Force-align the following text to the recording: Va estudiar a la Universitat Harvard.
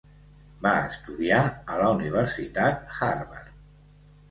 Va 0.65 0.71
estudiar 0.91 1.43
a 1.75 1.77
la 1.83 1.91
Universitat 1.99 2.93
Harvard. 3.11 3.57